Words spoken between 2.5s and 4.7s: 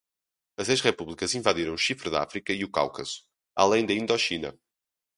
e o Cáucaso, além da Indochina